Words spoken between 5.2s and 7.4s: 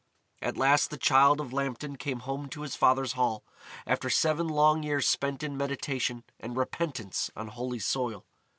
in meditation and repentance